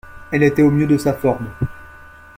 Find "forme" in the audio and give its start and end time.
1.13-1.47